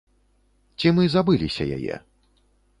Ці 0.77 0.87
мы 1.01 1.05
забыліся 1.17 1.63
яе? 1.79 1.95